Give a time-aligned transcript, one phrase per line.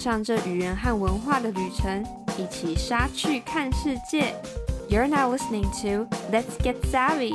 [0.00, 2.02] 上这语言和文化的旅程，
[2.38, 4.34] 一起杀去看世界。
[4.88, 7.34] You're now listening to Let's Get Savvy.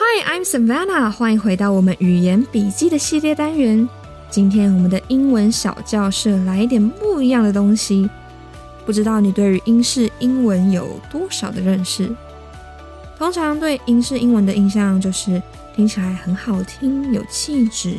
[0.00, 1.08] Hi, I'm Savannah.
[1.12, 3.88] 欢迎回到我们语言笔记的系列单元。
[4.28, 8.10] 今天我们的英文小教室来一点不一样的东西。
[8.84, 12.12] 不知道你对于英式英文有多少的认识？
[13.16, 15.40] 通常对英式英文的印象就是
[15.76, 17.94] 听起来很好听，有气质。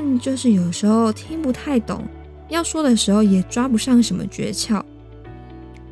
[0.00, 2.06] 但就是有时候听不太懂，
[2.48, 4.80] 要说的时候也抓不上什么诀窍。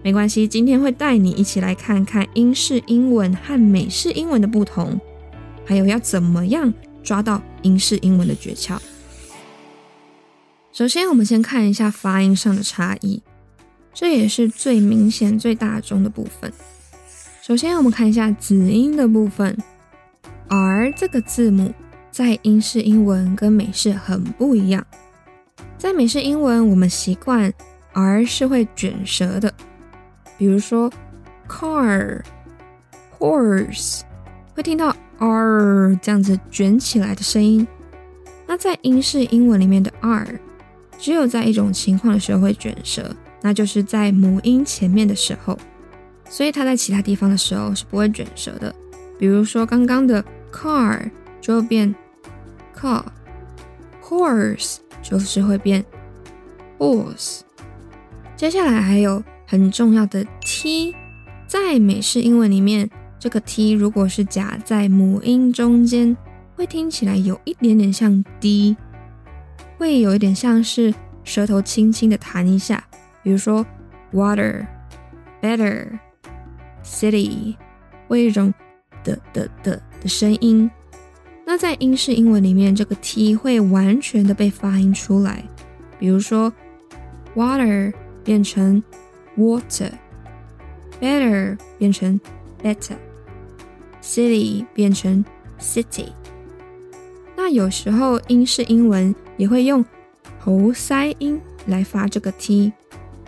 [0.00, 5.00] 没关系，今天会带你一起来看看英式英文和美式英文的不同，
[5.64, 8.78] 还有要怎么样抓到英式英文的诀窍。
[10.72, 13.20] 首先，我们先看一下发音上的差异，
[13.92, 16.52] 这也是最明显、最大众的部分。
[17.42, 19.58] 首先，我们看一下子音的部分
[20.46, 21.74] ，R 这个字母。
[22.16, 24.82] 在英式英文跟美式很不一样，
[25.76, 27.52] 在美式英文，我们习惯
[27.92, 29.52] R 是会卷舌的，
[30.38, 30.90] 比如说
[31.46, 32.22] car、
[33.18, 34.00] horse，
[34.54, 37.68] 会听到 R 这样子卷起来的声音。
[38.46, 40.40] 那在英式英文里面的 R，
[40.96, 45.58] 只有在一种情况的时候会卷舌，那就是在母音前面的时候，
[46.30, 48.74] 所以它在其他地方的时候是不会卷舌的。
[49.18, 51.10] 比如说刚刚的 car
[51.42, 51.94] 就会变。
[52.78, 53.02] Car
[54.02, 55.84] horse 就是会变
[56.78, 57.40] horse。
[58.36, 60.94] 接下来还有很重要的 t，
[61.46, 66.16] 在美式英文里面，这个 t 如果是夹在母音中间，
[66.54, 68.76] 会听起来有一点点像 d，
[69.78, 72.84] 会有一点像是舌头轻轻的弹一下。
[73.22, 73.64] 比如说
[74.12, 74.66] water、
[75.40, 75.98] better、
[76.84, 77.56] city，
[78.06, 78.52] 会有一种
[79.02, 80.70] 的的的的声音。
[81.48, 85.48] 那在英式英文里面，这个 t 会完全的被发音出来，
[85.96, 86.52] 比如说
[87.36, 88.82] ，water 变成
[89.38, 92.20] water，better 变成
[92.60, 95.24] better，city 变成
[95.60, 96.08] city。
[97.36, 99.84] 那有时候英式英文也会用
[100.40, 102.72] 喉塞音来发这个 t，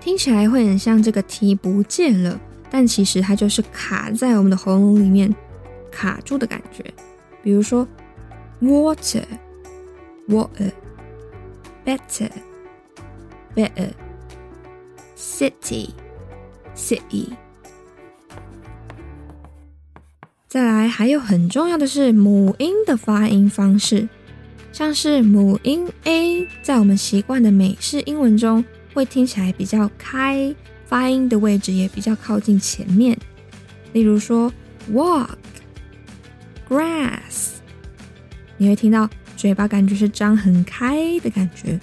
[0.00, 5.33] 听起来会很像这个 t 不见了，但其实它就是卡在我们的喉咙里面
[5.89, 6.85] 卡住的感觉，
[7.45, 7.87] 比如说。
[8.60, 9.24] Water,
[10.28, 10.72] water,
[11.84, 12.30] better,
[13.54, 13.91] better,
[15.16, 15.91] city,
[16.74, 17.28] city。
[20.48, 24.08] 再来，还有很重要的是母音的发音方式，
[24.72, 30.52] 像是母音 a，在我们习惯的美式英文中，会听起来比较开，
[30.84, 33.16] 发音的位置也比较靠近前面。
[33.92, 34.52] 例如说
[34.90, 35.36] ，walk,
[36.69, 37.57] grass。
[38.58, 41.80] 你会听到嘴巴感觉是张很开的感觉。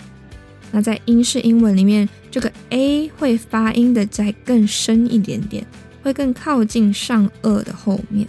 [0.72, 5.66] 那在英式英文里面，这个 a 会发音的再更深一点点，
[6.04, 8.28] 会更靠近上颚的后面。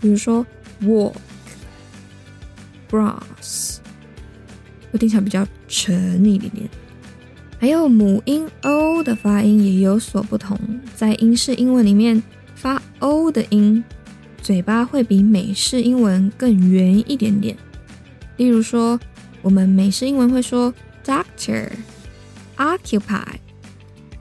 [0.00, 0.46] 比如说
[0.82, 1.12] walk、
[2.90, 3.76] grass，
[4.90, 6.68] 会听起来比较沉一点点。
[7.58, 10.58] 还有母音 o 的发音也有所不同，
[10.94, 12.22] 在英式英文里面
[12.54, 13.82] 发 o 的音，
[14.42, 17.54] 嘴巴会比美式英文更圆一点点。
[18.36, 18.98] 例如说，
[19.42, 20.72] 我们美式英文会说
[21.04, 21.68] doctor、
[22.56, 23.36] occupy，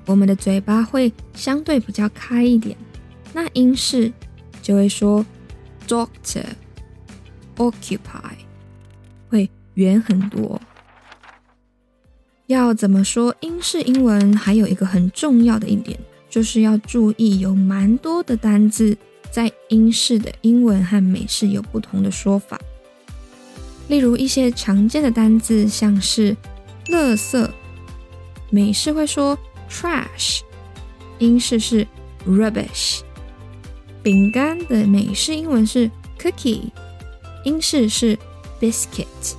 [0.06, 2.78] 我们的嘴巴会相对比较开一点。
[3.34, 4.12] 那英式
[4.62, 5.25] 就会说
[5.88, 6.46] doctor、
[7.57, 8.35] occupy，
[9.29, 10.62] 会圆很多。
[12.47, 14.35] 要怎么说英式英文？
[14.35, 15.97] 还有一个很重要的一点，
[16.30, 18.95] 就是要注意有蛮多的单字
[19.31, 22.59] 在英式的英文和美式有不同的说法。
[23.88, 26.36] 例如一些常见的单字，像是
[26.88, 27.50] “垃圾”，
[28.50, 29.38] 美式会说
[29.70, 30.40] “trash”，
[31.19, 31.86] 英式是
[32.28, 33.02] “rubbish”。
[34.02, 36.72] 饼干的美式英文是 “cookie”，
[37.44, 38.18] 英式是
[38.60, 39.36] “biscuit”。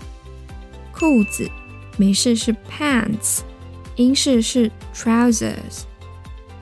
[0.92, 1.50] 裤子
[1.96, 3.40] 美式是 “pants”，
[3.96, 5.84] 英式是 “trousers”。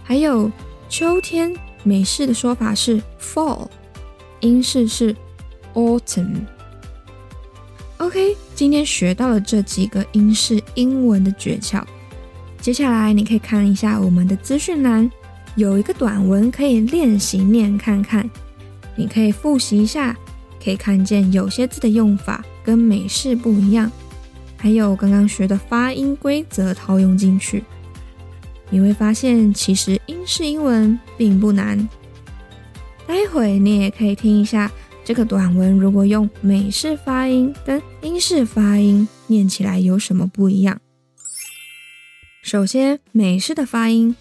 [0.02, 0.50] 还有
[0.88, 3.68] 秋天，美式的说法是 “fall”，
[4.40, 5.14] 英式是
[5.74, 6.46] “autumn”。
[8.02, 11.80] OK，今天学到了这几个英式英文的诀窍。
[12.60, 15.08] 接下来你可以看一下我们的资讯栏，
[15.54, 18.28] 有一个短文可以练习念看看。
[18.96, 20.16] 你可以复习一下，
[20.62, 23.88] 可以看见有些字的用法跟美式不一样，
[24.56, 27.62] 还有刚刚学的发音规则套用进去。
[28.68, 31.88] 你会发现，其实英式英文并不难。
[33.06, 34.68] 待会你也可以听一下
[35.04, 40.80] 这个短文如果用美式发音跟英式发音念起来有什么不一样？
[42.42, 44.14] 首先，美式的发音，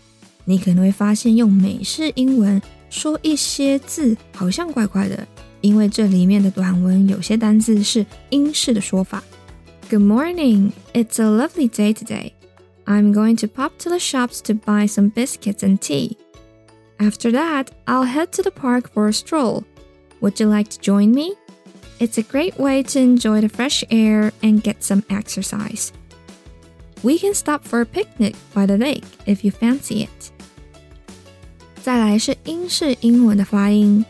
[0.45, 5.27] 你可能会发现用美式英文说一些字好像怪怪的，
[5.61, 9.23] 因为这里面的短文有些单字是英式的说法。
[9.89, 12.31] Good morning, it's a lovely day today.
[12.85, 16.17] I'm going to pop to the shops to buy some biscuits and tea.
[16.97, 19.63] After that, I'll head to the park for a stroll.
[20.20, 21.34] Would you like to join me?
[21.98, 25.92] It's a great way to enjoy the fresh air and get some exercise.
[27.02, 30.32] We can stop for a picnic by the lake if you fancy it.
[31.82, 34.04] 再来是英式英文的发音。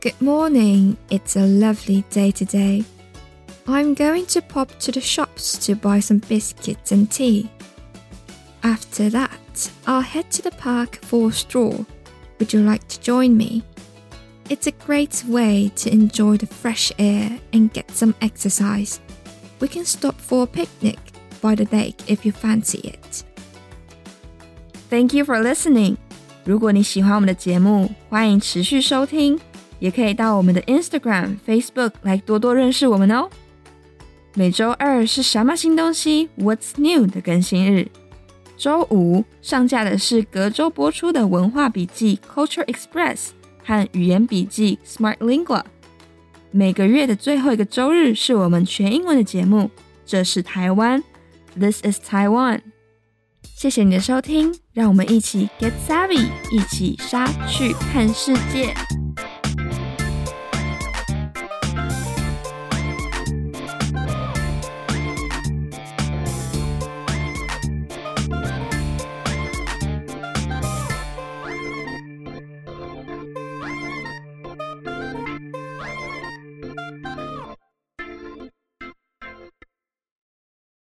[0.00, 2.84] Good morning, it's a lovely day today.
[3.66, 7.48] I'm going to pop to the shops to buy some biscuits and tea.
[8.62, 11.86] After that, I'll head to the park for a stroll.
[12.38, 13.62] Would you like to join me?
[14.48, 18.98] It's a great way to enjoy the fresh air and get some exercise.
[19.60, 20.98] We can stop for a picnic
[21.40, 23.24] by the lake if you fancy it.
[24.90, 25.96] Thank you for listening.
[26.44, 29.38] 如果你喜欢我们的节目，欢迎持续收听，
[29.78, 33.30] 也可以到我们的 Instagram、Facebook 来多多认识我们哦。
[34.34, 36.28] 每周二是什么新东西？
[36.36, 37.88] What's new 的更新日。
[38.56, 43.28] 周五上架的是隔周播出的文化笔记 Culture Express
[43.67, 45.61] 看语言笔记 Smart Lingua。
[46.51, 49.69] 每个月的最后一个周日是我们全英文的节目。
[50.05, 51.03] 这是台湾。
[51.59, 52.61] This is Taiwan。
[53.43, 58.73] 谢谢你的收听，让我们一起 get savvy，一起杀去看世界。